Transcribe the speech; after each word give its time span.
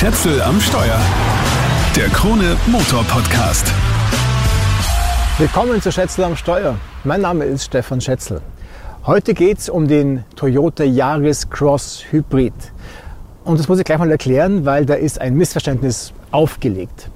Schätzel 0.00 0.40
am 0.40 0.58
Steuer. 0.58 0.98
Der 1.94 2.08
Krone 2.08 2.56
Motor 2.68 3.04
Podcast. 3.04 3.70
Willkommen 5.36 5.82
zu 5.82 5.92
Schätzel 5.92 6.24
am 6.24 6.36
Steuer. 6.36 6.76
Mein 7.04 7.20
Name 7.20 7.44
ist 7.44 7.64
Stefan 7.64 8.00
Schätzel. 8.00 8.40
Heute 9.04 9.34
geht 9.34 9.58
es 9.58 9.68
um 9.68 9.88
den 9.88 10.24
Toyota 10.36 10.84
Yaris 10.84 11.50
Cross 11.50 12.02
Hybrid. 12.10 12.54
Und 13.44 13.60
das 13.60 13.68
muss 13.68 13.78
ich 13.78 13.84
gleich 13.84 13.98
mal 13.98 14.10
erklären, 14.10 14.64
weil 14.64 14.86
da 14.86 14.94
ist 14.94 15.20
ein 15.20 15.34
Missverständnis 15.34 16.14
aufgelegt. 16.30 17.10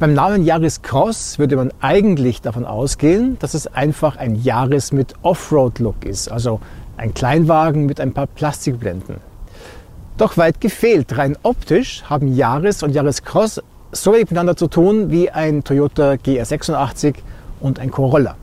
Beim 0.00 0.12
Namen 0.12 0.44
Yaris 0.44 0.82
Cross 0.82 1.38
würde 1.38 1.54
man 1.54 1.70
eigentlich 1.80 2.42
davon 2.42 2.64
ausgehen, 2.64 3.38
dass 3.38 3.54
es 3.54 3.68
einfach 3.68 4.16
ein 4.16 4.34
Yaris 4.34 4.90
mit 4.90 5.14
Offroad-Look 5.22 6.04
ist, 6.04 6.32
also 6.32 6.58
ein 6.96 7.14
Kleinwagen 7.14 7.86
mit 7.86 8.00
ein 8.00 8.12
paar 8.12 8.26
Plastikblenden. 8.26 9.33
Doch 10.16 10.36
weit 10.36 10.60
gefehlt. 10.60 11.18
Rein 11.18 11.36
optisch 11.42 12.04
haben 12.04 12.32
Yaris 12.32 12.84
und 12.84 12.94
Yaris 12.94 13.24
Cross 13.24 13.60
so 13.90 14.12
wenig 14.12 14.26
miteinander 14.26 14.56
zu 14.56 14.68
tun 14.68 15.10
wie 15.10 15.28
ein 15.28 15.64
Toyota 15.64 16.12
GR86 16.12 17.16
und 17.60 17.80
ein 17.80 17.90
Corolla. 17.90 18.36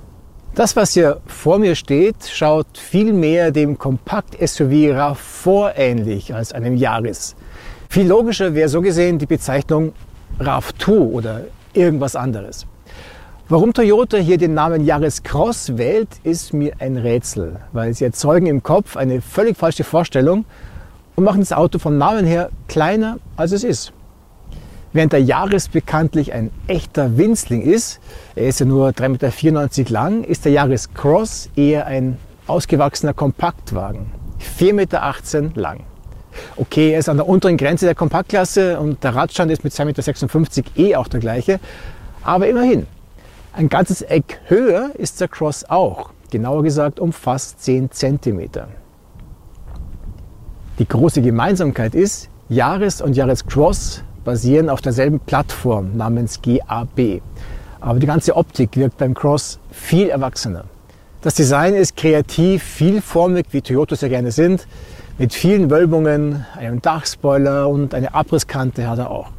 Das, 0.54 0.76
was 0.76 0.92
hier 0.92 1.22
vor 1.28 1.60
mir 1.60 1.76
steht, 1.76 2.28
schaut 2.30 2.78
viel 2.78 3.14
mehr 3.14 3.52
dem 3.52 3.78
Kompakt-SUV 3.78 4.92
RAV4 4.92 5.72
ähnlich 5.78 6.36
als 6.36 6.52
einem 6.52 6.76
Yaris. 6.76 7.38
Viel 7.88 8.08
logischer 8.08 8.54
wäre 8.54 8.68
so 8.68 8.82
gesehen 8.82 9.18
die 9.18 9.26
Bezeichnung 9.26 9.94
RAV2 10.40 10.90
oder 10.90 11.46
irgendwas 11.72 12.18
anderes. 12.18 12.66
Warum 13.48 13.74
Toyota 13.74 14.18
hier 14.18 14.38
den 14.38 14.54
Namen 14.54 14.84
Yaris 14.84 15.24
Cross 15.24 15.78
wählt, 15.78 16.10
ist 16.24 16.54
mir 16.54 16.74
ein 16.80 16.98
Rätsel, 16.98 17.62
weil 17.72 17.94
sie 17.94 18.04
erzeugen 18.04 18.48
im 18.48 18.62
Kopf 18.62 18.98
eine 18.98 19.22
völlig 19.22 19.58
falsche 19.58 19.86
Vorstellung 19.86 20.44
und 21.16 21.24
machen 21.24 21.40
das 21.40 21.54
Auto 21.54 21.80
vom 21.80 21.98
Namen 21.98 22.26
her 22.26 22.50
kleiner, 22.68 23.20
als 23.36 23.52
es 23.52 23.64
ist. 23.64 23.94
Während 24.94 25.14
der 25.14 25.22
Yaris 25.22 25.70
bekanntlich 25.70 26.34
ein 26.34 26.52
echter 26.68 27.18
Winzling 27.18 27.62
ist, 27.62 28.02
er 28.36 28.48
ist 28.48 28.60
ja 28.60 28.66
nur 28.66 28.90
3,94 28.90 29.10
Meter 29.80 29.94
lang, 29.94 30.24
ist 30.26 30.44
der 30.44 30.52
Yaris 30.52 30.94
Cross 30.94 31.50
eher 31.56 31.86
ein 31.86 32.18
ausgewachsener 32.48 33.14
Kompaktwagen. 33.14 34.12
4,18 34.60 34.74
Meter 34.74 35.62
lang. 35.62 35.82
Okay, 36.58 36.92
er 36.92 37.00
ist 37.00 37.08
an 37.08 37.18
der 37.18 37.28
unteren 37.28 37.56
Grenze 37.56 37.86
der 37.86 37.96
Kompaktklasse 37.96 38.80
und 38.80 39.04
der 39.04 39.16
Radstand 39.16 39.52
ist 39.52 39.64
mit 39.64 39.74
2,56 39.74 40.58
Meter 40.58 40.72
eh 40.78 40.96
auch 40.96 41.08
der 41.08 41.20
gleiche. 41.20 41.60
Aber 42.24 42.48
immerhin, 42.48 42.86
ein 43.54 43.70
ganzes 43.70 44.02
Eck 44.02 44.40
höher 44.48 44.92
ist 44.96 45.22
der 45.22 45.28
Cross 45.30 45.70
auch. 45.70 46.12
Genauer 46.32 46.64
gesagt 46.64 47.00
um 47.00 47.14
fast 47.14 47.62
10 47.64 47.92
Zentimeter. 47.92 48.68
Die 50.82 50.88
große 50.88 51.22
Gemeinsamkeit 51.22 51.94
ist, 51.94 52.28
Yaris 52.50 53.04
und 53.04 53.16
Yaris 53.16 53.46
Cross 53.46 54.04
basieren 54.24 54.68
auf 54.68 54.82
derselben 54.82 55.20
Plattform 55.20 55.96
namens 55.96 56.42
GAB. 56.42 57.22
Aber 57.80 58.00
die 58.00 58.08
ganze 58.08 58.36
Optik 58.36 58.76
wirkt 58.78 58.98
beim 58.98 59.14
Cross 59.14 59.60
viel 59.70 60.10
erwachsener. 60.10 60.64
Das 61.22 61.36
Design 61.36 61.76
ist 61.76 61.96
kreativ, 61.96 62.64
vielformig, 62.64 63.46
wie 63.52 63.62
Toyotas 63.62 64.02
ja 64.02 64.08
gerne 64.08 64.32
sind, 64.32 64.66
mit 65.20 65.36
vielen 65.36 65.70
Wölbungen, 65.70 66.48
einem 66.58 66.82
Dachspoiler 66.82 67.70
und 67.70 67.94
eine 67.94 68.16
Abrisskante 68.16 68.90
hat 68.90 68.98
er 68.98 69.12
auch. 69.12 69.30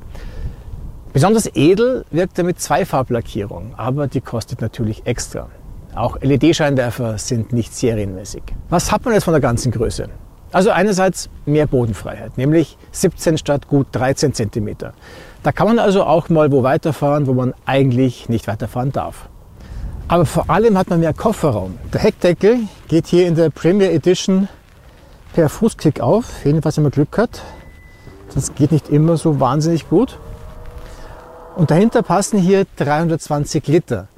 Besonders 1.13 1.51
edel 1.57 2.05
wirkt 2.13 2.39
er 2.39 2.45
mit 2.45 2.61
Zweifarblackierung, 2.61 3.75
aber 3.77 4.07
die 4.07 4.21
kostet 4.21 4.61
natürlich 4.61 5.07
extra. 5.07 5.49
Auch 5.93 6.21
LED-Scheinwerfer 6.21 7.19
sind 7.19 7.53
nicht 7.53 7.75
serienmäßig. 7.75 8.45
Was 8.69 8.93
hat 8.93 9.05
man 9.05 9.15
jetzt 9.15 9.25
von 9.25 9.35
der 9.35 9.41
ganzen 9.41 9.73
Größe? 9.73 10.09
Also 10.53 10.71
einerseits 10.71 11.31
mehr 11.47 11.67
Bodenfreiheit, 11.67 12.37
nämlich 12.37 12.77
17 12.93 13.39
statt 13.39 13.69
gut 13.69 13.87
13 13.93 14.35
cm. 14.35 14.77
Da 15.43 15.53
kann 15.53 15.67
man 15.67 15.79
also 15.79 16.05
auch 16.05 16.29
mal 16.29 16.53
wo 16.53 16.63
weiterfahren, 16.63 17.27
wo 17.27 17.33
man 17.33 17.55
eigentlich 17.65 18.29
nicht 18.29 18.47
weiterfahren 18.47 18.93
darf. 18.93 19.29
Aber 20.09 20.27
vor 20.27 20.51
allem 20.51 20.77
hat 20.77 20.91
man 20.91 21.01
mehr 21.01 21.15
Kofferraum. 21.15 21.79
Der 21.93 22.03
Heckdeckel 22.03 22.61
geht 22.89 23.07
hier 23.07 23.27
in 23.27 23.35
der 23.35 23.49
Premier 23.49 23.91
Edition 23.93 24.49
per 25.33 25.49
Fußklick 25.49 26.01
auf, 26.01 26.45
jedenfalls 26.45 26.77
wenn 26.77 26.85
man 26.85 26.93
Glück 26.93 27.17
hat. 27.17 27.41
Das 28.35 28.55
geht 28.55 28.73
nicht 28.73 28.91
immer 28.91 29.17
so 29.17 29.41
wahnsinnig 29.41 29.89
gut. 29.89 30.19
Und 31.57 31.71
dahinter 31.71 32.03
passen 32.03 32.39
hier 32.39 32.67
320 32.77 33.67
Liter. 33.69 34.09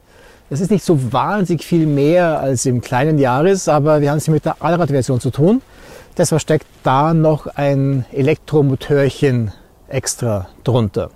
Das 0.51 0.61
ist 0.61 0.71
nicht 0.71 0.85
so 0.85 1.13
wahnsinnig 1.13 1.65
viel 1.65 1.87
mehr 1.87 2.41
als 2.41 2.67
im 2.67 2.81
kleinen 2.81 3.19
Jahres, 3.19 3.69
aber 3.69 4.01
wir 4.01 4.11
haben 4.11 4.19
es 4.19 4.29
mit 4.29 4.45
der 4.45 4.63
Allradversion 4.63 5.21
zu 5.21 5.31
tun. 5.31 5.63
Deshalb 6.17 6.41
steckt 6.41 6.67
da 6.85 7.13
noch 7.13 7.49
ein 7.49 8.05
Elektromotörchen 8.13 9.51
extra 9.89 10.49
drunter. 10.63 11.11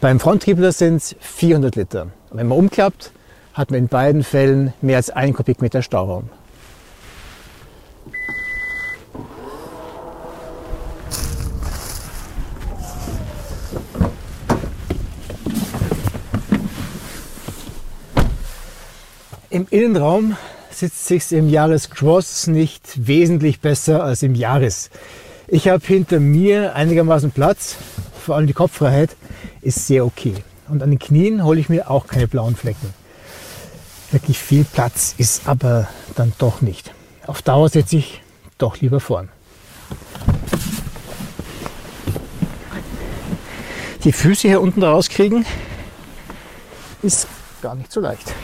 Beim 0.00 0.18
Fronttriebler 0.18 0.72
sind 0.72 0.96
es 0.96 1.16
400 1.20 1.76
Liter. 1.76 2.08
Wenn 2.32 2.48
man 2.48 2.58
umklappt, 2.58 3.12
hat 3.54 3.70
man 3.70 3.78
in 3.78 3.88
beiden 3.88 4.24
Fällen 4.24 4.74
mehr 4.82 4.96
als 4.96 5.10
ein 5.10 5.32
Kubikmeter 5.32 5.80
Stauraum. 5.80 6.28
Im 19.50 19.68
Innenraum 19.70 20.36
sitzt 20.76 21.06
sich 21.06 21.32
im 21.32 21.48
Jahrescross 21.48 22.48
nicht 22.48 23.06
wesentlich 23.06 23.60
besser 23.60 24.04
als 24.04 24.22
im 24.22 24.34
Jahres. 24.34 24.90
Ich 25.48 25.68
habe 25.68 25.84
hinter 25.86 26.20
mir 26.20 26.74
einigermaßen 26.74 27.30
Platz, 27.30 27.76
vor 28.24 28.36
allem 28.36 28.46
die 28.46 28.52
Kopffreiheit 28.52 29.16
ist 29.62 29.86
sehr 29.86 30.04
okay. 30.04 30.34
Und 30.68 30.82
an 30.82 30.90
den 30.90 30.98
Knien 30.98 31.44
hole 31.44 31.58
ich 31.60 31.68
mir 31.68 31.90
auch 31.90 32.06
keine 32.06 32.28
blauen 32.28 32.56
Flecken. 32.56 32.92
Wirklich 34.10 34.38
viel 34.38 34.64
Platz 34.64 35.14
ist 35.16 35.48
aber 35.48 35.88
dann 36.14 36.32
doch 36.38 36.60
nicht. 36.60 36.92
Auf 37.26 37.42
Dauer 37.42 37.68
setze 37.68 37.96
ich 37.96 38.22
doch 38.58 38.80
lieber 38.80 39.00
vorn. 39.00 39.30
Die 44.04 44.12
Füße 44.12 44.46
hier 44.46 44.60
unten 44.60 44.82
rauskriegen 44.82 45.46
ist 47.02 47.26
gar 47.62 47.74
nicht 47.74 47.90
so 47.90 48.00
leicht. 48.00 48.34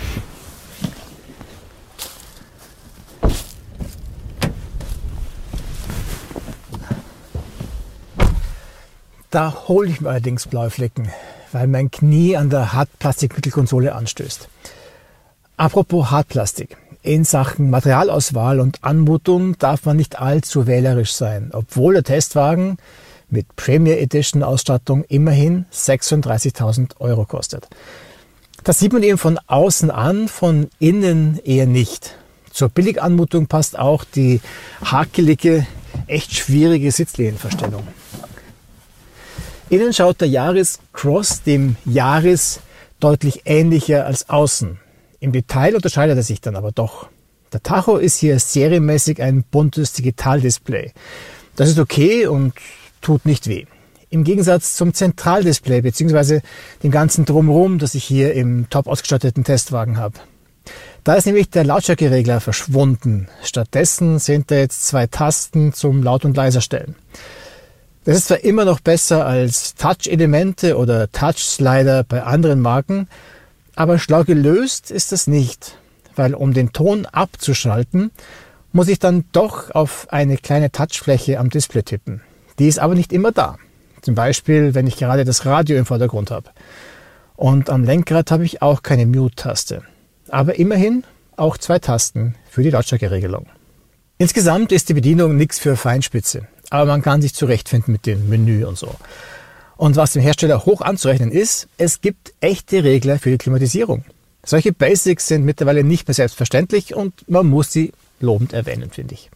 Da 9.33 9.67
hole 9.67 9.89
ich 9.89 10.03
mir 10.03 10.11
allerdings 10.11 10.47
blaue 10.47 10.69
Flecken, 10.69 11.11
weil 11.53 11.67
mein 11.67 11.91
Knie 11.91 12.37
an 12.37 12.51
der 12.51 12.75
Hartplastikmittelkonsole 12.75 13.95
anstößt. 13.95 14.47
Apropos 15.57 16.11
Hartplastik. 16.11 16.77
In 17.01 17.25
Sachen 17.25 17.71
Materialauswahl 17.71 18.61
und 18.61 18.85
Anmutung 18.85 19.57
darf 19.59 19.87
man 19.87 19.97
nicht 19.97 20.21
allzu 20.21 20.67
wählerisch 20.67 21.15
sein, 21.15 21.49
obwohl 21.55 21.95
der 21.95 22.03
Testwagen 22.03 22.77
mit 23.31 23.57
Premier 23.57 23.99
Edition 24.01 24.43
Ausstattung 24.43 25.03
immerhin 25.05 25.65
36.000 25.73 27.01
Euro 27.01 27.25
kostet. 27.25 27.69
Das 28.65 28.81
sieht 28.81 28.93
man 28.93 29.03
eben 29.03 29.17
von 29.17 29.41
außen 29.47 29.91
an, 29.91 30.29
von 30.29 30.69
innen 30.79 31.41
eher 31.43 31.67
nicht. 31.67 32.17
Zur 32.51 32.69
Billiganmutung 32.69 33.47
passt 33.47 33.79
auch 33.79 34.05
die 34.05 34.43
hakelige, 34.85 35.67
echt 36.07 36.35
schwierige 36.35 36.93
Sitzlehnenverstellung. 36.93 37.85
Innen 39.73 39.95
schaut 39.95 40.21
der 40.21 40.29
Yaris 40.29 40.81
Cross 40.93 41.45
dem 41.45 41.77
Yaris 41.87 42.61
deutlich 43.01 43.45
ähnlicher 43.47 44.05
als 44.05 44.29
außen. 44.29 44.79
Im 45.19 45.33
Detail 45.33 45.75
unterscheidet 45.75 46.15
er 46.15 46.23
sich 46.23 46.43
dann 46.43 46.57
aber 46.57 46.73
doch. 46.73 47.09
Der 47.55 47.63
Tacho 47.63 47.97
ist 47.97 48.19
hier 48.19 48.39
serienmäßig 48.39 49.23
ein 49.23 49.45
buntes 49.51 49.95
Digitaldisplay. 49.95 50.93
Das 51.57 51.71
ist 51.71 51.79
okay 51.79 52.27
und 52.27 52.53
tut 53.01 53.25
nicht 53.25 53.47
weh. 53.47 53.65
Im 54.11 54.25
Gegensatz 54.25 54.77
zum 54.77 54.93
Zentraldisplay 54.93 55.81
bzw. 55.81 56.41
dem 56.83 56.91
ganzen 56.91 57.25
Drumherum, 57.25 57.79
das 57.79 57.95
ich 57.95 58.05
hier 58.05 58.35
im 58.35 58.69
top 58.69 58.87
ausgestatteten 58.87 59.43
Testwagen 59.43 59.97
habe. 59.97 60.19
Da 61.03 61.15
ist 61.15 61.25
nämlich 61.25 61.49
der 61.49 61.65
Lautstärkeregler 61.65 62.43
verschwunden. 62.43 63.29
Stattdessen 63.43 64.19
sind 64.19 64.51
da 64.51 64.57
jetzt 64.57 64.87
zwei 64.87 65.07
Tasten 65.07 65.73
zum 65.73 66.03
Laut- 66.03 66.27
und 66.27 66.37
Leiserstellen. 66.37 66.95
Das 68.05 68.17
ist 68.17 68.27
zwar 68.27 68.43
immer 68.43 68.65
noch 68.65 68.81
besser 68.81 69.27
als 69.27 69.77
Touch-Elemente 69.77 70.77
oder 70.77 71.11
Touch-Slider 71.13 72.03
bei 72.03 72.25
anderen 72.25 72.61
Marken, 72.61 73.07
aber 73.77 74.01
schlau 74.01 74.25
gelöst 74.25 74.91
ist 74.91 75.13
das 75.13 75.29
nicht, 75.29 75.79
weil 76.17 76.35
um 76.35 76.53
den 76.53 76.73
Ton 76.73 77.07
abzuschalten, 77.07 78.11
muss 78.73 78.89
ich 78.89 78.99
dann 78.99 79.25
doch 79.31 79.71
auf 79.71 80.09
eine 80.11 80.37
kleine 80.37 80.73
Touchfläche 80.73 81.39
am 81.39 81.49
Display 81.49 81.85
tippen. 81.85 82.23
Die 82.59 82.67
ist 82.67 82.81
aber 82.81 82.97
nicht 82.97 83.13
immer 83.13 83.31
da. 83.31 83.59
Zum 84.01 84.17
Beispiel, 84.17 84.75
wenn 84.75 84.89
ich 84.89 84.97
gerade 84.97 85.25
das 85.25 85.47
Radio 85.47 85.79
im 85.79 85.87
Vordergrund 85.87 86.33
habe. 86.33 86.51
Und 87.37 87.71
am 87.71 87.85
Lenkrad 87.85 88.33
habe 88.33 88.45
ich 88.45 88.63
auch 88.63 88.83
keine 88.83 89.07
Mute-Taste. 89.07 89.83
Aber 90.29 90.59
immerhin 90.59 91.05
auch 91.37 91.57
zwei 91.57 91.79
Tasten 91.79 92.35
für 92.51 92.65
die 92.65 92.71
Lautstärkeregelung. 92.71 93.47
Insgesamt 94.19 94.73
ist 94.73 94.89
die 94.89 94.95
Bedienung 94.95 95.37
nichts 95.37 95.61
für 95.61 95.77
Feinspitze 95.77 96.49
aber 96.73 96.87
man 96.87 97.03
kann 97.03 97.21
sich 97.21 97.35
zurechtfinden 97.35 97.93
mit 97.93 98.07
dem 98.07 98.31
Menü 98.31 98.65
und 98.65 98.79
so. 98.79 98.95
Und 99.77 99.97
was 99.97 100.15
dem 100.15 100.23
Hersteller 100.23 100.65
hoch 100.65 100.81
anzurechnen 100.81 101.31
ist, 101.31 101.69
es 101.77 102.01
gibt 102.01 102.33
echte 102.41 102.83
Regler 102.83 103.19
für 103.19 103.31
die 103.31 103.39
Klimatisierung. 103.39 104.05
Solche 104.45 104.73
Basics 104.73 105.29
sind 105.29 105.45
mittlerweile 105.45 105.85
nicht 105.85 106.09
mehr 106.09 106.15
selbstverständlich 106.15 106.95
und 106.95 107.29
man 107.29 107.47
muss 107.47 107.73
sie 107.73 107.93
lobend 108.21 108.55
erwähnen, 108.55 108.91
finde 108.91 109.15
ich. 109.15 109.31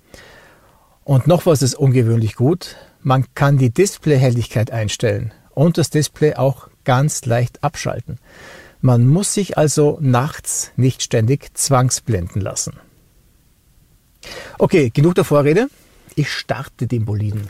Und 1.05 1.27
noch 1.27 1.45
was 1.45 1.61
ist 1.61 1.75
ungewöhnlich 1.75 2.37
gut. 2.37 2.77
Man 3.03 3.27
kann 3.35 3.59
die 3.59 3.71
Displayhelligkeit 3.71 4.71
einstellen 4.71 5.33
und 5.51 5.77
das 5.77 5.91
Display 5.91 6.37
auch 6.37 6.69
ganz 6.85 7.27
leicht 7.27 7.63
abschalten. 7.63 8.19
Man 8.81 9.07
muss 9.07 9.35
sich 9.35 9.59
also 9.59 9.99
nachts 10.01 10.71
nicht 10.77 11.03
ständig 11.03 11.57
zwangsblenden 11.57 12.41
lassen. 12.41 12.79
Okay, 14.59 14.91
genug 14.91 15.17
der 15.17 15.25
Vorrede. 15.25 15.69
Ich 16.15 16.31
starte 16.31 16.87
den 16.87 17.05
Boliden. 17.05 17.49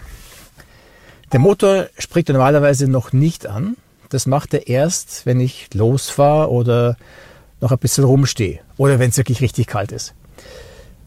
Der 1.33 1.41
Motor 1.41 1.89
springt 1.99 2.29
normalerweise 2.29 2.89
noch 2.89 3.13
nicht 3.13 3.47
an. 3.47 3.77
Das 4.09 4.27
macht 4.27 4.55
er 4.55 4.69
erst, 4.69 5.27
wenn 5.27 5.41
ich 5.41 5.69
losfahre 5.75 6.51
oder 6.51 6.97
noch 7.61 7.73
ein 7.73 7.79
bisschen 7.79 8.05
rumstehe 8.05 8.61
oder 8.77 8.99
wenn 8.99 9.11
es 9.11 9.17
wirklich 9.17 9.41
richtig 9.41 9.67
kalt 9.67 9.93
ist. 9.93 10.15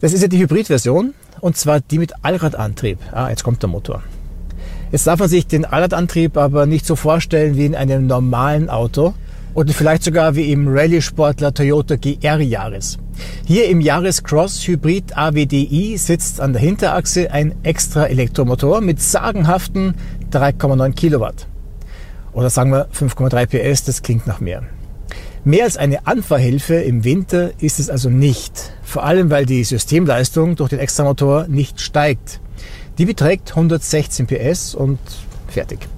Das 0.00 0.12
ist 0.12 0.22
ja 0.22 0.28
die 0.28 0.38
Hybridversion 0.38 1.14
und 1.40 1.56
zwar 1.56 1.80
die 1.80 1.98
mit 1.98 2.12
Allradantrieb. 2.22 2.98
Ah, 3.12 3.30
jetzt 3.30 3.44
kommt 3.44 3.62
der 3.62 3.70
Motor. 3.70 4.02
Jetzt 4.92 5.06
darf 5.06 5.20
man 5.20 5.28
sich 5.28 5.46
den 5.46 5.64
Allradantrieb 5.64 6.36
aber 6.36 6.66
nicht 6.66 6.84
so 6.84 6.96
vorstellen 6.96 7.56
wie 7.56 7.66
in 7.66 7.74
einem 7.74 8.06
normalen 8.06 8.68
Auto 8.68 9.14
oder 9.54 9.72
vielleicht 9.72 10.04
sogar 10.04 10.34
wie 10.36 10.52
im 10.52 10.68
Rallye-Sportler 10.68 11.52
Toyota 11.52 11.96
GR 11.96 12.40
Jahres. 12.40 12.98
Hier 13.46 13.68
im 13.68 13.80
Jahres 13.80 14.22
Cross 14.22 14.66
Hybrid 14.66 15.16
AWDI 15.16 15.96
sitzt 15.98 16.40
an 16.40 16.52
der 16.52 16.62
Hinterachse 16.62 17.30
ein 17.30 17.54
extra 17.62 18.06
Elektromotor 18.06 18.80
mit 18.80 19.00
sagenhaften 19.00 19.94
3,9 20.32 20.92
Kilowatt. 20.92 21.46
Oder 22.32 22.50
sagen 22.50 22.70
wir 22.70 22.88
5,3 22.90 23.46
PS, 23.46 23.84
das 23.84 24.02
klingt 24.02 24.26
nach 24.26 24.40
mehr. 24.40 24.62
Mehr 25.42 25.64
als 25.64 25.76
eine 25.76 26.06
Anfahrhilfe 26.06 26.74
im 26.74 27.02
Winter 27.02 27.50
ist 27.60 27.80
es 27.80 27.88
also 27.90 28.10
nicht. 28.10 28.72
Vor 28.82 29.04
allem, 29.04 29.30
weil 29.30 29.46
die 29.46 29.64
Systemleistung 29.64 30.54
durch 30.54 30.70
den 30.70 30.78
Extramotor 30.78 31.46
nicht 31.48 31.80
steigt. 31.80 32.40
Die 32.98 33.06
beträgt 33.06 33.50
116 33.50 34.26
PS 34.26 34.74
und 34.74 34.98
fertig. 35.48 35.88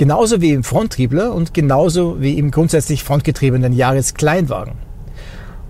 Genauso 0.00 0.40
wie 0.40 0.52
im 0.52 0.64
Fronttriebler 0.64 1.34
und 1.34 1.52
genauso 1.52 2.22
wie 2.22 2.38
im 2.38 2.50
grundsätzlich 2.50 3.04
frontgetriebenen 3.04 3.74
Jahreskleinwagen. 3.74 4.72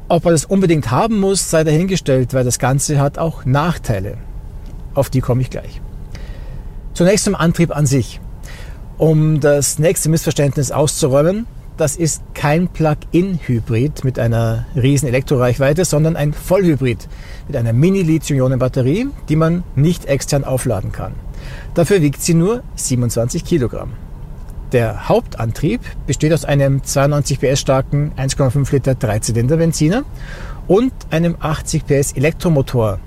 Ob 0.06 0.22
man 0.22 0.34
das 0.34 0.44
unbedingt 0.44 0.92
haben 0.92 1.18
muss, 1.18 1.50
sei 1.50 1.64
dahingestellt, 1.64 2.32
weil 2.32 2.44
das 2.44 2.60
Ganze 2.60 3.00
hat 3.00 3.18
auch 3.18 3.44
Nachteile. 3.44 4.18
Auf 4.94 5.10
die 5.10 5.20
komme 5.20 5.42
ich 5.42 5.50
gleich. 5.50 5.80
Zunächst 6.94 7.24
zum 7.24 7.34
Antrieb 7.34 7.74
an 7.76 7.86
sich. 7.86 8.20
Um 8.98 9.40
das 9.40 9.80
nächste 9.80 10.08
Missverständnis 10.08 10.70
auszuräumen, 10.70 11.46
das 11.76 11.96
ist 11.96 12.22
kein 12.32 12.68
Plug-in-Hybrid 12.68 14.04
mit 14.04 14.20
einer 14.20 14.64
riesen 14.76 15.08
Elektroreichweite, 15.08 15.84
sondern 15.84 16.14
ein 16.14 16.32
Vollhybrid 16.32 17.08
mit 17.48 17.56
einer 17.56 17.72
Mini-Lithium-Ionen-Batterie, 17.72 19.08
die 19.28 19.34
man 19.34 19.64
nicht 19.74 20.04
extern 20.04 20.44
aufladen 20.44 20.92
kann. 20.92 21.14
Dafür 21.74 22.00
wiegt 22.00 22.22
sie 22.22 22.34
nur 22.34 22.62
27 22.76 23.44
Kilogramm. 23.44 23.94
Der 24.72 25.08
Hauptantrieb 25.08 25.80
besteht 26.06 26.32
aus 26.32 26.44
einem 26.44 26.84
92 26.84 27.40
PS 27.40 27.58
starken 27.58 28.12
1,5 28.16 28.72
Liter 28.72 28.94
Dreizylinder 28.94 29.56
Benziner 29.56 30.04
und 30.68 30.92
einem 31.10 31.34
80 31.40 31.86
PS 31.86 32.12
Elektromotor, 32.12 33.00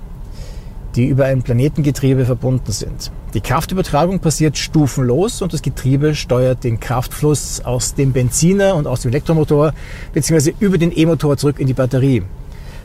die 0.94 1.06
über 1.06 1.24
ein 1.24 1.42
Planetengetriebe 1.42 2.26
verbunden 2.26 2.70
sind. 2.70 3.10
Die 3.32 3.40
Kraftübertragung 3.40 4.20
passiert 4.20 4.58
stufenlos 4.58 5.40
und 5.40 5.54
das 5.54 5.62
Getriebe 5.62 6.14
steuert 6.14 6.64
den 6.64 6.80
Kraftfluss 6.80 7.62
aus 7.64 7.94
dem 7.94 8.12
Benziner 8.12 8.74
und 8.74 8.86
aus 8.86 9.00
dem 9.00 9.10
Elektromotor 9.10 9.72
bzw. 10.12 10.52
über 10.60 10.76
den 10.76 10.94
E-Motor 10.94 11.38
zurück 11.38 11.60
in 11.60 11.66
die 11.66 11.72
Batterie. 11.72 12.22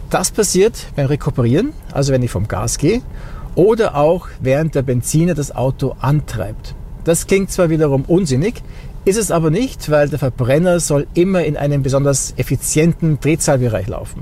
Das 0.10 0.32
passiert 0.32 0.88
beim 0.96 1.08
Rekuperieren, 1.08 1.74
also 1.92 2.14
wenn 2.14 2.24
ich 2.24 2.32
vom 2.32 2.48
Gas 2.48 2.78
gehe, 2.78 3.02
oder 3.56 3.96
auch 3.96 4.30
während 4.40 4.74
der 4.74 4.84
Benziner 4.84 5.34
das 5.34 5.54
Auto 5.54 5.98
antreibt. 6.00 6.76
Das 7.10 7.26
klingt 7.26 7.50
zwar 7.52 7.72
wiederum 7.72 8.04
unsinnig, 8.04 8.62
ist 9.04 9.18
es 9.18 9.32
aber 9.32 9.50
nicht, 9.50 9.90
weil 9.90 10.10
der 10.10 10.20
Verbrenner 10.20 10.80
soll 10.80 11.08
immer 11.16 11.44
in 11.44 11.58
einem 11.58 11.82
besonders 11.82 12.36
effizienten 12.38 13.20
Drehzahlbereich 13.20 13.88
laufen. 13.88 14.20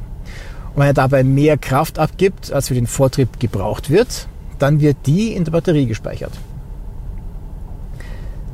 Und 0.74 0.78
wenn 0.78 0.88
er 0.88 0.94
dabei 0.94 1.26
mehr 1.26 1.58
Kraft 1.58 2.00
abgibt, 2.00 2.54
als 2.54 2.70
für 2.70 2.76
den 2.76 2.88
Vortrieb 2.88 3.42
gebraucht 3.42 3.90
wird, 3.90 4.30
dann 4.58 4.80
wird 4.80 4.96
die 5.06 5.34
in 5.34 5.44
der 5.44 5.52
Batterie 5.52 5.86
gespeichert. 5.86 6.32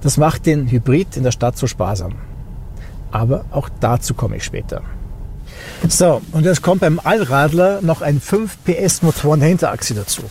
Das 0.02 0.18
macht 0.18 0.48
den 0.48 0.72
Hybrid 0.72 1.16
in 1.16 1.22
der 1.22 1.32
Stadt 1.32 1.56
so 1.56 1.68
sparsam. 1.68 2.16
Aber 3.12 3.46
auch 3.52 3.70
dazu 3.82 4.16
komme 4.16 4.38
ich 4.38 4.46
später. 4.46 4.82
So, 5.88 6.24
und 6.32 6.44
jetzt 6.44 6.64
kommt 6.64 6.82
beim 6.82 7.00
Allradler 7.04 7.84
noch 7.84 8.02
ein 8.02 8.20
5 8.20 8.58
PS 8.66 9.04
Motor 9.04 9.36
an 9.36 9.42
der 9.42 9.50
Hinterachse 9.50 9.94
dazu. 9.94 10.24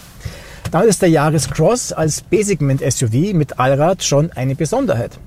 Damit 0.72 0.88
ist 0.88 1.02
der 1.02 1.10
Yaris 1.10 1.50
Cross 1.50 1.92
als 1.92 2.22
B-Segment-SUV 2.22 3.34
mit 3.34 3.60
Allrad 3.60 4.02
schon 4.02 4.32
eine 4.32 4.54
Besonderheit. 4.54 5.18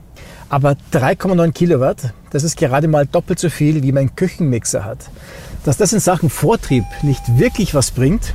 Aber 0.49 0.75
3,9 0.91 1.51
Kilowatt, 1.51 2.13
das 2.31 2.41
ist 2.41 2.57
gerade 2.57 2.87
mal 2.87 3.05
doppelt 3.05 3.37
so 3.37 3.51
viel, 3.51 3.83
wie 3.83 3.91
mein 3.91 4.15
Küchenmixer 4.15 4.83
hat. 4.83 4.97
Dass 5.63 5.77
das 5.77 5.93
in 5.93 5.99
Sachen 5.99 6.31
Vortrieb 6.31 6.83
nicht 7.03 7.21
wirklich 7.37 7.75
was 7.75 7.91
bringt, 7.91 8.33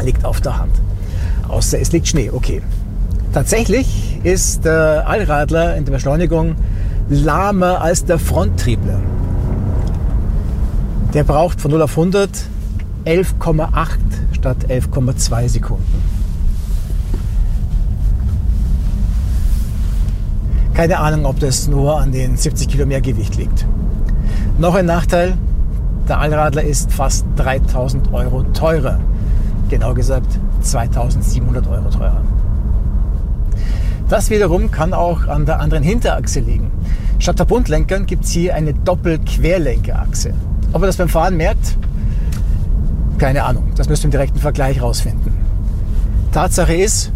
liegt 0.00 0.24
auf 0.24 0.40
der 0.40 0.58
Hand. 0.58 0.70
Außer 1.48 1.80
es 1.80 1.90
liegt 1.90 2.06
Schnee, 2.06 2.30
okay. 2.30 2.62
Tatsächlich 3.34 4.20
ist 4.22 4.64
der 4.64 5.08
Allradler 5.08 5.74
in 5.74 5.86
der 5.86 5.92
Beschleunigung 5.92 6.54
lahmer 7.08 7.80
als 7.80 8.04
der 8.04 8.20
Fronttriebler. 8.20 9.00
Der 11.14 11.24
braucht 11.24 11.60
von 11.60 11.72
0 11.72 11.82
auf 11.82 11.98
100 11.98 12.30
11,8 13.04 13.98
statt 14.32 14.56
11,2 14.68 15.48
Sekunden. 15.48 16.02
Keine 20.74 20.98
Ahnung, 20.98 21.26
ob 21.26 21.40
das 21.40 21.68
nur 21.68 22.00
an 22.00 22.12
den 22.12 22.36
70 22.36 22.68
Kilo 22.68 22.86
mehr 22.86 23.00
Gewicht 23.00 23.36
liegt. 23.36 23.66
Noch 24.58 24.74
ein 24.74 24.86
Nachteil, 24.86 25.36
der 26.08 26.18
Allradler 26.18 26.62
ist 26.62 26.92
fast 26.92 27.26
3000 27.36 28.12
Euro 28.12 28.42
teurer 28.54 28.98
genau 29.70 29.94
gesagt 29.94 30.38
2700 30.60 31.66
Euro 31.68 31.88
teurer. 31.88 32.22
Das 34.08 34.28
wiederum 34.28 34.70
kann 34.70 34.92
auch 34.92 35.28
an 35.28 35.46
der 35.46 35.60
anderen 35.60 35.84
Hinterachse 35.84 36.40
liegen. 36.40 36.70
Statt 37.20 37.38
der 37.38 37.44
Bundlenkern 37.44 38.06
gibt 38.06 38.24
es 38.24 38.32
hier 38.32 38.54
eine 38.54 38.74
Doppel-Querlenkerachse. 38.74 40.34
Ob 40.72 40.82
ihr 40.82 40.86
das 40.86 40.96
beim 40.96 41.08
Fahren 41.08 41.36
merkt? 41.36 41.76
Keine 43.20 43.44
Ahnung. 43.44 43.64
Das 43.76 43.86
müsst 43.90 44.02
ihr 44.02 44.06
im 44.06 44.12
direkten 44.12 44.38
Vergleich 44.38 44.80
rausfinden. 44.80 45.34
Tatsache 46.32 46.74
ist, 46.74 47.12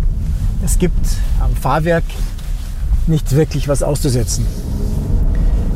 es 0.62 0.78
gibt 0.78 1.00
am 1.40 1.56
Fahrwerk 1.56 2.04
nicht 3.06 3.34
wirklich 3.34 3.68
was 3.68 3.82
auszusetzen. 3.82 4.44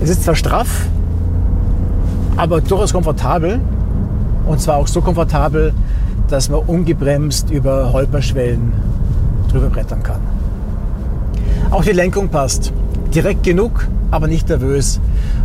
Es 0.02 0.10
ist 0.10 0.24
zwar 0.24 0.34
straff, 0.34 0.86
aber 2.36 2.60
durchaus 2.60 2.92
komfortabel. 2.92 3.58
Und 4.46 4.60
zwar 4.60 4.76
auch 4.76 4.86
so 4.86 5.00
komfortabel, 5.00 5.72
dass 6.28 6.50
man 6.50 6.60
ungebremst 6.60 7.50
über 7.50 7.94
Holperschwellen 7.94 8.74
drüber 9.50 9.70
brettern 9.70 10.02
kann. 10.02 10.20
Auch 11.70 11.84
die 11.84 11.92
Lenkung 11.92 12.28
passt. 12.28 12.70
Direkt 13.14 13.44
genug, 13.44 13.88
aber 14.10 14.26
nicht 14.26 14.50
nervös 14.50 15.00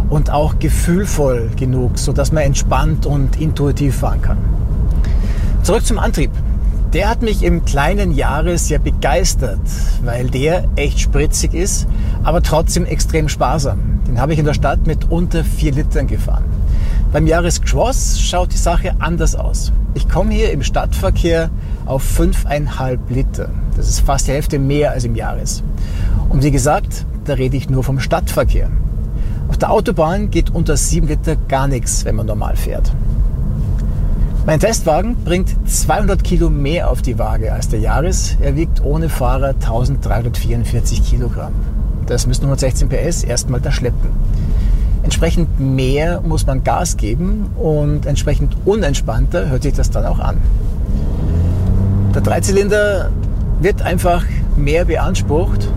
und 0.10 0.30
auch 0.30 0.60
gefühlvoll 0.60 1.52
genug, 1.56 1.98
sodass 1.98 2.34
man 2.34 2.44
entspannt 2.44 3.06
und 3.06 3.40
intuitiv 3.40 3.96
fahren 3.96 4.22
kann. 4.22 4.38
Zurück 5.64 5.86
zum 5.86 5.98
Antrieb. 5.98 6.30
Der 6.92 7.10
hat 7.10 7.22
mich 7.22 7.42
im 7.42 7.64
kleinen 7.64 8.14
Jahre 8.14 8.58
sehr 8.58 8.80
begeistert, 8.80 9.62
weil 10.04 10.30
der 10.30 10.66
echt 10.76 11.00
spritzig 11.00 11.54
ist, 11.54 11.88
aber 12.22 12.44
trotzdem 12.44 12.86
extrem 12.86 13.30
sparsam. 13.30 14.02
Den 14.06 14.20
habe 14.20 14.34
ich 14.34 14.40
in 14.40 14.46
der 14.46 14.56
Stadt 14.56 14.86
mit 14.86 15.10
unter 15.10 15.46
4 15.46 15.72
Litern 15.72 16.08
gefahren. 16.08 16.44
Beim 17.14 17.28
Jahrescross 17.28 18.20
schaut 18.20 18.52
die 18.52 18.58
Sache 18.58 18.94
anders 19.00 19.36
aus. 19.36 19.72
Ich 19.94 20.10
komme 20.10 20.34
hier 20.34 20.52
im 20.52 20.64
Stadtverkehr 20.64 21.50
auf 21.86 22.04
5,5 22.20 22.98
Liter. 23.08 23.50
Das 23.78 23.88
ist 23.88 24.02
fast 24.02 24.28
die 24.28 24.34
Hälfte 24.34 24.60
mehr 24.60 24.92
als 24.92 25.06
im 25.06 25.16
Jahres. 25.16 25.64
Und 26.28 26.44
wie 26.44 26.52
gesagt, 26.52 27.06
da 27.24 27.36
rede 27.36 27.56
ich 27.56 27.70
nur 27.70 27.86
vom 27.86 28.02
Stadtverkehr. 28.02 28.70
Auf 29.48 29.58
der 29.60 29.72
Autobahn 29.72 30.30
geht 30.30 30.50
unter 30.50 30.76
7 30.76 31.08
Liter 31.08 31.38
gar 31.38 31.70
nichts, 31.70 32.04
wenn 32.04 32.16
man 32.16 32.26
normal 32.26 32.58
fährt. 32.58 32.92
Mein 34.46 34.60
Testwagen 34.60 35.16
bringt 35.24 35.56
200 35.70 36.22
Kilo 36.22 36.50
mehr 36.50 36.92
auf 36.92 37.02
die 37.02 37.18
Waage 37.18 37.54
als 37.54 37.70
der 37.70 37.80
Jahres. 37.80 38.36
Er 38.42 38.58
wiegt 38.58 38.84
ohne 38.84 39.08
Fahrer 39.08 39.54
1344 39.54 41.02
Kilogramm. 41.02 41.54
Das 42.08 42.28
müssen 42.28 42.44
116 42.44 42.90
PS 42.90 43.24
erstmal 43.24 43.62
da 43.62 43.72
schleppen. 43.72 44.10
Entsprechend 45.02 45.62
mehr 45.62 46.20
muss 46.20 46.46
man 46.46 46.62
Gas 46.66 46.98
geben 46.98 47.52
und 47.56 48.06
entsprechend 48.06 48.58
unentspannter 48.66 49.50
hört 49.50 49.64
sich 49.64 49.76
das 49.76 49.92
dann 49.92 50.06
auch 50.06 50.20
an. 50.20 50.36
Der 52.14 52.22
Dreizylinder 52.22 53.12
wird 53.62 53.82
einfach 53.82 54.26
mehr 54.58 54.84
beansprucht 54.84 55.70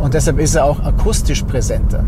und 0.00 0.14
deshalb 0.14 0.38
ist 0.38 0.54
er 0.54 0.64
auch 0.64 0.78
akustisch 0.84 1.42
präsenter. 1.42 2.04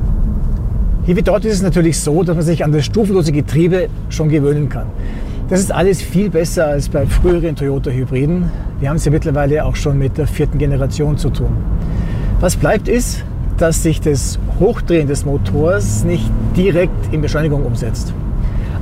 Hier 1.04 1.16
wie 1.16 1.22
dort 1.22 1.44
ist 1.44 1.54
es 1.54 1.62
natürlich 1.62 1.98
so, 1.98 2.22
dass 2.22 2.36
man 2.36 2.44
sich 2.44 2.64
an 2.64 2.70
das 2.70 2.84
stufenlose 2.84 3.32
Getriebe 3.32 3.88
schon 4.08 4.28
gewöhnen 4.28 4.68
kann. 4.68 4.86
Das 5.49 5.61
ist 5.61 5.72
alles 5.72 6.00
viel 6.00 6.30
besser 6.30 6.66
als 6.66 6.88
bei 6.88 7.06
früheren 7.06 7.56
Toyota-Hybriden. 7.56 8.50
Wir 8.80 8.88
haben 8.88 8.96
es 8.96 9.04
ja 9.04 9.11
mittlerweile 9.11 9.64
auch 9.64 9.76
schon 9.76 9.99
mit 9.99 10.16
der 10.16 10.26
vierten 10.26 10.58
Generation 10.58 11.18
zu 11.18 11.30
tun. 11.30 11.56
Was 12.40 12.56
bleibt 12.56 12.88
ist, 12.88 13.25
dass 13.58 13.82
sich 13.82 14.00
das 14.00 14.38
Hochdrehen 14.58 15.06
des 15.06 15.25
Motors 15.25 16.04
nicht 16.04 16.28
direkt 16.56 17.12
in 17.12 17.20
Beschleunigung 17.20 17.64
umsetzt. 17.64 18.12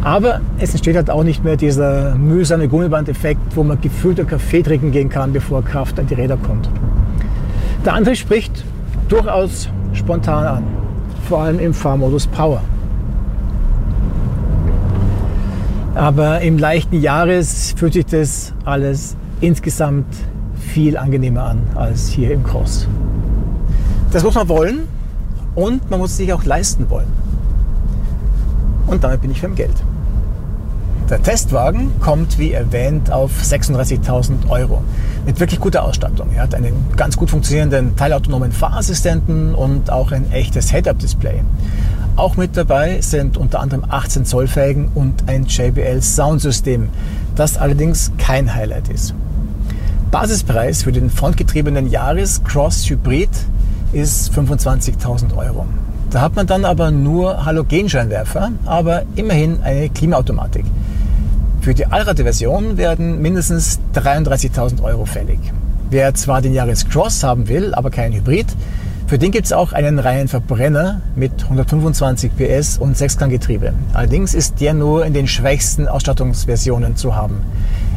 Aber 0.02 0.40
es 0.58 0.70
entsteht 0.70 0.96
halt 0.96 1.10
auch 1.10 1.24
nicht 1.24 1.44
mehr 1.44 1.56
dieser 1.56 2.14
mühsame 2.14 2.68
Gummibandeffekt, 2.68 3.54
wo 3.54 3.62
man 3.62 3.80
gefühlter 3.80 4.24
Kaffee 4.24 4.62
trinken 4.62 4.90
gehen 4.92 5.10
kann, 5.10 5.32
bevor 5.32 5.62
Kraft 5.62 5.98
an 5.98 6.06
die 6.06 6.14
Räder 6.14 6.38
kommt. 6.38 6.70
Der 7.84 7.94
Antrieb 7.94 8.16
spricht 8.16 8.64
durchaus 9.08 9.68
spontan 9.92 10.46
an, 10.46 10.62
vor 11.28 11.42
allem 11.42 11.58
im 11.58 11.74
Fahrmodus 11.74 12.26
Power. 12.28 12.62
Aber 16.00 16.40
im 16.40 16.56
leichten 16.56 16.98
Jahres 16.98 17.74
fühlt 17.76 17.92
sich 17.92 18.06
das 18.06 18.54
alles 18.64 19.16
insgesamt 19.42 20.06
viel 20.58 20.96
angenehmer 20.96 21.42
an 21.42 21.60
als 21.74 22.08
hier 22.08 22.30
im 22.30 22.42
Cross. 22.42 22.88
Das 24.10 24.22
muss 24.22 24.34
man 24.34 24.48
wollen 24.48 24.88
und 25.54 25.90
man 25.90 26.00
muss 26.00 26.16
sich 26.16 26.32
auch 26.32 26.42
leisten 26.42 26.88
wollen. 26.88 27.08
Und 28.86 29.04
damit 29.04 29.20
bin 29.20 29.30
ich 29.30 29.42
beim 29.42 29.54
Geld. 29.54 29.74
Der 31.10 31.22
Testwagen 31.22 31.90
kommt, 32.00 32.38
wie 32.38 32.52
erwähnt, 32.52 33.12
auf 33.12 33.32
36.000 33.42 34.48
Euro. 34.48 34.82
Mit 35.26 35.38
wirklich 35.38 35.60
guter 35.60 35.84
Ausstattung. 35.84 36.28
Er 36.34 36.44
hat 36.44 36.54
einen 36.54 36.72
ganz 36.96 37.18
gut 37.18 37.28
funktionierenden 37.28 37.94
teilautonomen 37.94 38.52
Fahrassistenten 38.52 39.54
und 39.54 39.90
auch 39.90 40.12
ein 40.12 40.32
echtes 40.32 40.70
Head-Up-Display. 40.70 41.42
Auch 42.16 42.36
mit 42.36 42.56
dabei 42.56 43.00
sind 43.00 43.36
unter 43.36 43.60
anderem 43.60 43.84
18 43.88 44.24
Zoll 44.24 44.46
Felgen 44.46 44.90
und 44.94 45.28
ein 45.28 45.44
JBL 45.44 46.02
Soundsystem, 46.02 46.88
das 47.34 47.56
allerdings 47.56 48.12
kein 48.18 48.54
Highlight 48.54 48.88
ist. 48.88 49.14
Basispreis 50.10 50.82
für 50.82 50.92
den 50.92 51.08
frontgetriebenen 51.08 51.88
Yaris 51.88 52.42
Cross 52.44 52.90
Hybrid 52.90 53.30
ist 53.92 54.32
25.000 54.32 55.36
Euro. 55.36 55.66
Da 56.10 56.20
hat 56.20 56.34
man 56.34 56.46
dann 56.46 56.64
aber 56.64 56.90
nur 56.90 57.44
Halogenscheinwerfer, 57.44 58.50
aber 58.66 59.04
immerhin 59.14 59.62
eine 59.62 59.88
Klimaautomatik. 59.88 60.64
Für 61.60 61.74
die 61.74 61.86
Allrad-Version 61.86 62.76
werden 62.76 63.22
mindestens 63.22 63.78
33.000 63.94 64.82
Euro 64.82 65.04
fällig. 65.04 65.38
Wer 65.90 66.14
zwar 66.14 66.42
den 66.42 66.54
Yaris 66.54 66.88
Cross 66.88 67.22
haben 67.22 67.48
will, 67.48 67.74
aber 67.74 67.90
kein 67.90 68.12
Hybrid, 68.12 68.46
für 69.10 69.18
den 69.18 69.32
gibt 69.32 69.46
es 69.46 69.52
auch 69.52 69.72
einen 69.72 69.98
reinen 69.98 70.28
Verbrenner 70.28 71.00
mit 71.16 71.42
125 71.42 72.30
PS 72.36 72.78
und 72.78 72.96
6-Gang-Getriebe. 72.96 73.72
Allerdings 73.92 74.34
ist 74.34 74.60
der 74.60 74.72
nur 74.72 75.04
in 75.04 75.12
den 75.12 75.26
schwächsten 75.26 75.88
Ausstattungsversionen 75.88 76.94
zu 76.94 77.16
haben. 77.16 77.42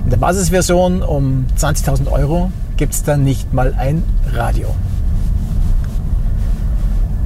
In 0.05 0.10
der 0.10 0.17
Basisversion 0.17 1.03
um 1.03 1.46
20.000 1.55 2.12
Euro 2.12 2.51
gibt 2.77 2.96
es 2.96 3.03
dann 3.03 3.24
nicht 3.24 3.53
mal 3.53 3.75
ein 3.77 4.03
Radio. 4.34 4.74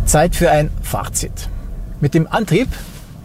Zeit 0.06 0.36
für 0.36 0.52
ein 0.52 0.70
Fazit. 0.82 1.48
Mit 2.02 2.14
dem 2.14 2.28
Antrieb 2.30 2.68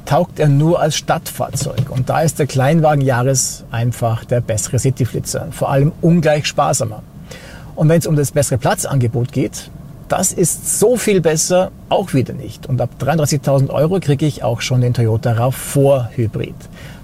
taugt 0.04 0.38
er 0.38 0.46
nur 0.46 0.80
als 0.80 0.94
Stadtfahrzeug. 0.94 1.90
Und 1.90 2.08
da 2.08 2.20
ist 2.20 2.38
der 2.38 2.46
Kleinwagen 2.46 3.04
Jahres 3.04 3.64
einfach 3.72 4.24
der 4.24 4.40
bessere 4.40 4.78
Cityflitzer. 4.78 5.48
Vor 5.50 5.70
allem 5.70 5.90
ungleich 6.02 6.46
sparsamer. 6.46 7.02
Und 7.74 7.88
wenn 7.88 7.98
es 7.98 8.06
um 8.06 8.14
das 8.14 8.30
bessere 8.30 8.58
Platzangebot 8.58 9.32
geht, 9.32 9.68
das 10.12 10.30
ist 10.30 10.78
so 10.78 10.98
viel 10.98 11.22
besser 11.22 11.70
auch 11.88 12.12
wieder 12.12 12.34
nicht. 12.34 12.66
Und 12.66 12.82
ab 12.82 12.90
33.000 13.00 13.70
Euro 13.70 13.98
kriege 13.98 14.26
ich 14.26 14.42
auch 14.44 14.60
schon 14.60 14.82
den 14.82 14.92
Toyota 14.92 15.32
RAV4 15.32 16.10
Hybrid. 16.14 16.54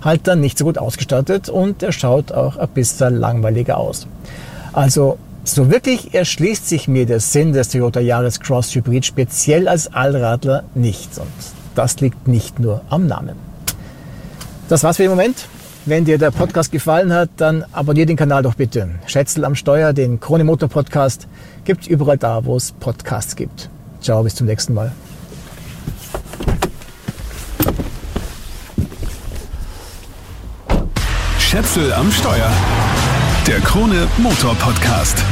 Halt 0.02 0.26
dann 0.26 0.40
nicht 0.40 0.58
so 0.58 0.66
gut 0.66 0.76
ausgestattet 0.76 1.48
und 1.48 1.82
er 1.82 1.92
schaut 1.92 2.32
auch 2.32 2.58
ein 2.58 2.68
bisschen 2.68 3.16
langweiliger 3.16 3.78
aus. 3.78 4.06
Also 4.74 5.16
so 5.42 5.70
wirklich 5.70 6.12
erschließt 6.12 6.68
sich 6.68 6.86
mir 6.86 7.06
der 7.06 7.20
Sinn 7.20 7.54
des 7.54 7.70
Toyota 7.70 8.00
Yaris 8.00 8.40
Cross 8.40 8.74
Hybrid 8.74 9.06
speziell 9.06 9.68
als 9.68 9.90
Allradler 9.94 10.64
nicht. 10.74 11.16
Und 11.16 11.28
das 11.74 11.98
liegt 12.00 12.28
nicht 12.28 12.60
nur 12.60 12.82
am 12.90 13.06
Namen. 13.06 13.36
Das 14.68 14.84
war's 14.84 14.98
für 14.98 15.04
den 15.04 15.12
Moment. 15.12 15.48
Wenn 15.88 16.04
dir 16.04 16.18
der 16.18 16.30
Podcast 16.30 16.70
gefallen 16.70 17.14
hat, 17.14 17.30
dann 17.38 17.64
abonniere 17.72 18.04
den 18.04 18.18
Kanal 18.18 18.42
doch 18.42 18.56
bitte. 18.56 18.90
Schätzel 19.06 19.46
am 19.46 19.54
Steuer, 19.54 19.94
den 19.94 20.20
Krone 20.20 20.44
Motor 20.44 20.68
Podcast, 20.68 21.26
gibt 21.64 21.86
überall 21.86 22.18
da, 22.18 22.44
wo 22.44 22.56
es 22.56 22.72
Podcasts 22.72 23.36
gibt. 23.36 23.70
Ciao, 24.02 24.22
bis 24.22 24.34
zum 24.34 24.46
nächsten 24.46 24.74
Mal. 24.74 24.92
Schätzel 31.38 31.90
am 31.94 32.12
Steuer. 32.12 32.52
Der 33.46 33.60
Krone 33.60 34.08
Motor 34.18 34.54
Podcast. 34.56 35.24